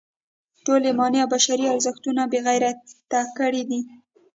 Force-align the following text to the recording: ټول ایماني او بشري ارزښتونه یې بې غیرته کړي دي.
ټول 0.65 0.81
ایماني 0.89 1.19
او 1.21 1.29
بشري 1.35 1.65
ارزښتونه 1.73 2.21
یې 2.25 2.29
بې 2.31 2.39
غیرته 2.45 3.19
کړي 3.37 3.61
دي. 3.69 3.79